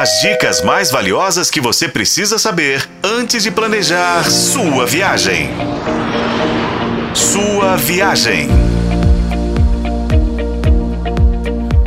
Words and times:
As 0.00 0.18
dicas 0.22 0.62
mais 0.62 0.90
valiosas 0.90 1.50
que 1.50 1.60
você 1.60 1.86
precisa 1.86 2.38
saber 2.38 2.88
antes 3.04 3.42
de 3.42 3.50
planejar 3.50 4.24
sua 4.30 4.86
viagem. 4.86 5.50
Sua 7.12 7.76
viagem. 7.76 8.48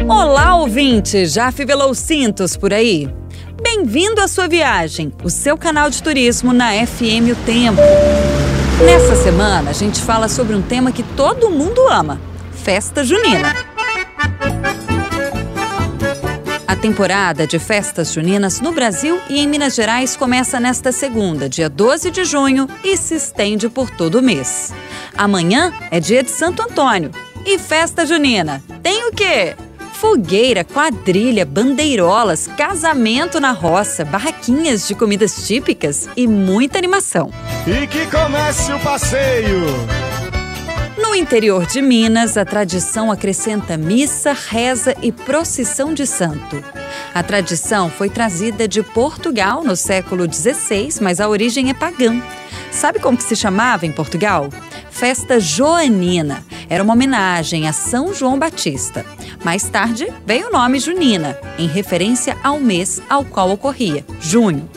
Olá, 0.08 0.58
ouvinte! 0.58 1.26
Já 1.26 1.52
fivelou 1.52 1.96
cintos 1.96 2.56
por 2.56 2.72
aí? 2.72 3.10
Bem-vindo 3.60 4.22
à 4.22 4.28
sua 4.28 4.48
viagem, 4.48 5.12
o 5.24 5.30
seu 5.32 5.58
canal 5.58 5.90
de 5.90 6.04
turismo 6.04 6.54
na 6.54 6.70
FM 6.86 7.32
O 7.32 7.36
Tempo. 7.48 7.82
Nessa 8.86 9.16
semana, 9.24 9.72
a 9.72 9.74
gente 9.74 10.00
fala 10.00 10.30
sobre 10.30 10.56
um 10.56 10.62
tema 10.62 10.92
que 10.92 11.02
todo 11.02 11.50
mundo 11.50 11.82
ama: 11.90 12.22
festa 12.64 13.04
junina. 13.04 13.73
Temporada 16.84 17.48
de 17.48 17.60
festas 17.60 18.12
juninas 18.12 18.60
no 18.60 18.74
Brasil 18.74 19.18
e 19.30 19.40
em 19.40 19.48
Minas 19.48 19.74
Gerais 19.74 20.18
começa 20.18 20.60
nesta 20.60 20.92
segunda, 20.92 21.48
dia 21.48 21.70
12 21.70 22.12
de 22.12 22.26
junho, 22.26 22.68
e 22.84 22.98
se 22.98 23.16
estende 23.16 23.70
por 23.70 23.90
todo 23.90 24.16
o 24.16 24.22
mês. 24.22 24.74
Amanhã 25.18 25.72
é 25.90 26.02
dia 26.02 26.22
de 26.22 26.30
Santo 26.30 26.62
Antônio. 26.62 27.12
E 27.46 27.58
festa 27.58 28.06
junina? 28.06 28.62
Tem 28.82 29.08
o 29.08 29.14
quê? 29.14 29.56
Fogueira, 29.94 30.66
quadrilha, 30.66 31.46
bandeirolas, 31.46 32.48
casamento 32.58 33.40
na 33.40 33.52
roça, 33.52 34.04
barraquinhas 34.04 34.86
de 34.86 34.94
comidas 34.94 35.48
típicas 35.48 36.10
e 36.18 36.28
muita 36.28 36.78
animação. 36.78 37.32
E 37.66 37.88
que 37.88 38.06
comece 38.08 38.74
o 38.74 38.80
passeio! 38.82 40.03
No 41.14 41.20
interior 41.20 41.68
de 41.68 41.80
Minas, 41.80 42.38
a 42.38 42.44
tradição 42.44 43.12
acrescenta 43.12 43.78
missa, 43.78 44.34
reza 44.34 44.96
e 45.00 45.12
procissão 45.12 45.94
de 45.94 46.08
santo. 46.08 46.64
A 47.14 47.22
tradição 47.22 47.88
foi 47.88 48.10
trazida 48.10 48.68
de 48.68 48.82
Portugal 48.82 49.64
no 49.64 49.76
século 49.76 50.26
XVI, 50.26 50.90
mas 51.02 51.22
a 51.22 51.30
origem 51.30 51.70
é 51.70 51.74
pagã. 51.76 52.20
Sabe 52.72 52.98
como 52.98 53.16
que 53.16 53.24
se 53.24 53.36
chamava 53.36 53.86
em 53.86 53.92
Portugal? 53.92 54.50
Festa 54.90 55.40
Joanina. 55.40 56.44
Era 56.68 56.82
uma 56.82 56.94
homenagem 56.94 57.68
a 57.68 57.74
São 57.74 58.12
João 58.12 58.40
Batista. 58.40 59.06
Mais 59.46 59.70
tarde 59.70 60.12
veio 60.26 60.48
o 60.48 60.52
nome 60.52 60.80
Junina, 60.80 61.38
em 61.60 61.68
referência 61.68 62.36
ao 62.44 62.60
mês 62.60 63.00
ao 63.08 63.24
qual 63.24 63.52
ocorria, 63.52 64.04
junho. 64.20 64.68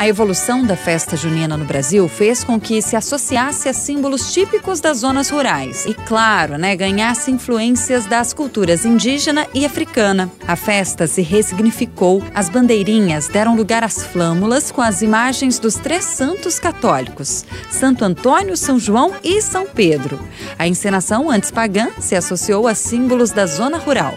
A 0.00 0.08
evolução 0.08 0.64
da 0.64 0.76
festa 0.76 1.14
junina 1.14 1.58
no 1.58 1.66
Brasil 1.66 2.08
fez 2.08 2.42
com 2.42 2.58
que 2.58 2.80
se 2.80 2.96
associasse 2.96 3.68
a 3.68 3.74
símbolos 3.74 4.32
típicos 4.32 4.80
das 4.80 5.00
zonas 5.00 5.28
rurais 5.28 5.84
e, 5.84 5.92
claro, 5.92 6.56
né, 6.56 6.74
ganhasse 6.74 7.30
influências 7.30 8.06
das 8.06 8.32
culturas 8.32 8.86
indígena 8.86 9.46
e 9.52 9.66
africana. 9.66 10.32
A 10.48 10.56
festa 10.56 11.06
se 11.06 11.20
ressignificou, 11.20 12.24
as 12.34 12.48
bandeirinhas 12.48 13.28
deram 13.28 13.54
lugar 13.54 13.84
às 13.84 14.02
flâmulas 14.02 14.70
com 14.70 14.80
as 14.80 15.02
imagens 15.02 15.58
dos 15.58 15.74
três 15.74 16.06
santos 16.06 16.58
católicos: 16.58 17.44
Santo 17.70 18.02
Antônio, 18.02 18.56
São 18.56 18.78
João 18.78 19.12
e 19.22 19.42
São 19.42 19.66
Pedro. 19.66 20.18
A 20.58 20.66
encenação 20.66 21.30
antes 21.30 21.50
pagã 21.50 21.90
se 21.98 22.16
associou 22.16 22.66
a 22.66 22.74
símbolos 22.74 23.32
da 23.32 23.44
zona 23.44 23.76
rural. 23.76 24.16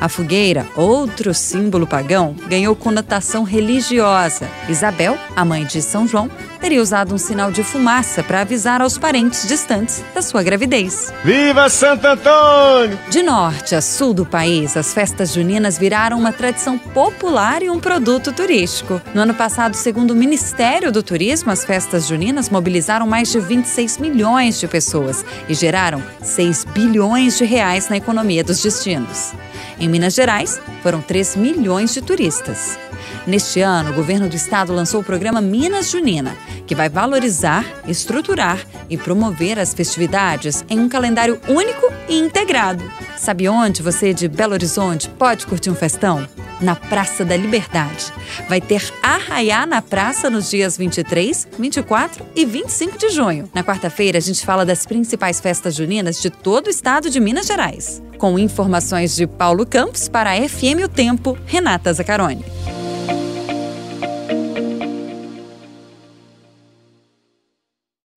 A 0.00 0.08
fogueira, 0.08 0.66
outro 0.76 1.32
símbolo 1.32 1.86
pagão, 1.86 2.34
ganhou 2.48 2.74
conotação 2.74 3.44
religiosa. 3.44 4.48
Isabel, 4.68 5.16
a 5.34 5.44
mãe 5.44 5.64
de 5.64 5.80
São 5.80 6.06
João, 6.06 6.30
teria 6.62 6.80
usado 6.80 7.12
um 7.12 7.18
sinal 7.18 7.50
de 7.50 7.64
fumaça 7.64 8.22
para 8.22 8.42
avisar 8.42 8.80
aos 8.80 8.96
parentes 8.96 9.48
distantes 9.48 10.04
da 10.14 10.22
sua 10.22 10.44
gravidez. 10.44 11.12
Viva 11.24 11.68
Santo 11.68 12.06
Antônio! 12.06 12.96
De 13.10 13.20
norte 13.20 13.74
a 13.74 13.80
sul 13.80 14.14
do 14.14 14.24
país, 14.24 14.76
as 14.76 14.94
festas 14.94 15.32
juninas 15.32 15.76
viraram 15.76 16.16
uma 16.16 16.32
tradição 16.32 16.78
popular 16.78 17.62
e 17.62 17.68
um 17.68 17.80
produto 17.80 18.32
turístico. 18.32 19.02
No 19.12 19.22
ano 19.22 19.34
passado, 19.34 19.74
segundo 19.74 20.12
o 20.12 20.16
Ministério 20.16 20.92
do 20.92 21.02
Turismo, 21.02 21.50
as 21.50 21.64
festas 21.64 22.06
juninas 22.06 22.48
mobilizaram 22.48 23.08
mais 23.08 23.32
de 23.32 23.40
26 23.40 23.98
milhões 23.98 24.60
de 24.60 24.68
pessoas 24.68 25.24
e 25.48 25.54
geraram 25.54 26.00
6 26.22 26.64
bilhões 26.66 27.36
de 27.36 27.44
reais 27.44 27.88
na 27.88 27.96
economia 27.96 28.44
dos 28.44 28.62
destinos. 28.62 29.32
Em 29.78 29.88
Minas 29.88 30.14
Gerais, 30.14 30.60
foram 30.82 31.00
3 31.00 31.36
milhões 31.36 31.92
de 31.92 32.02
turistas. 32.02 32.78
Neste 33.26 33.60
ano, 33.60 33.90
o 33.90 33.94
governo 33.94 34.28
do 34.28 34.36
estado 34.36 34.72
lançou 34.72 35.00
o 35.00 35.04
programa 35.04 35.40
Minas 35.40 35.90
Junina, 35.90 36.36
que 36.66 36.74
vai 36.74 36.88
valorizar, 36.88 37.64
estruturar 37.86 38.58
e 38.88 38.96
promover 38.96 39.58
as 39.58 39.72
festividades 39.74 40.64
em 40.68 40.78
um 40.80 40.88
calendário 40.88 41.40
único 41.48 41.92
e 42.08 42.18
integrado. 42.18 42.82
Sabe 43.16 43.48
onde 43.48 43.82
você 43.82 44.12
de 44.12 44.28
Belo 44.28 44.54
Horizonte 44.54 45.08
pode 45.08 45.46
curtir 45.46 45.70
um 45.70 45.74
festão? 45.74 46.26
Na 46.62 46.76
Praça 46.76 47.24
da 47.24 47.36
Liberdade. 47.36 48.12
Vai 48.48 48.60
ter 48.60 48.82
Arraiá 49.02 49.66
na 49.66 49.82
praça 49.82 50.30
nos 50.30 50.48
dias 50.48 50.78
23, 50.78 51.48
24 51.58 52.24
e 52.34 52.44
25 52.44 52.96
de 52.96 53.10
junho. 53.10 53.48
Na 53.52 53.64
quarta-feira, 53.64 54.18
a 54.18 54.20
gente 54.20 54.44
fala 54.44 54.64
das 54.64 54.86
principais 54.86 55.40
festas 55.40 55.74
juninas 55.74 56.20
de 56.20 56.30
todo 56.30 56.68
o 56.68 56.70
estado 56.70 57.10
de 57.10 57.20
Minas 57.20 57.46
Gerais. 57.46 58.02
Com 58.16 58.38
informações 58.38 59.16
de 59.16 59.26
Paulo 59.26 59.66
Campos 59.66 60.08
para 60.08 60.30
a 60.30 60.48
FM 60.48 60.84
O 60.84 60.88
Tempo, 60.88 61.36
Renata 61.46 61.92
Zacaroni. 61.92 62.44